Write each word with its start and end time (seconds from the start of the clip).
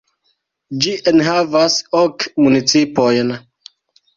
Ĝi 0.85 0.93
enhavas 1.11 1.75
ok 2.01 2.27
municipojn. 2.47 3.31